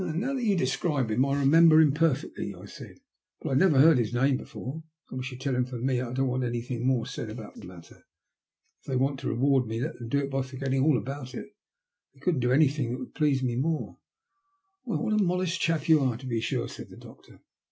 [0.15, 2.97] Now that you describe him, I remember him per fectly," I said;
[3.39, 4.81] "but I had never heard his name before.
[5.11, 7.53] I wish you'd tell him from me that I don't want anything more said about
[7.53, 7.97] the matter.
[8.81, 11.49] If they want to reward me, let them do it by forgetting iJl about it.
[12.15, 13.99] They couldn't do anythhig that would please me more."
[14.39, 17.39] '* Why, what a modest chap you are, to be sure," said the doctor.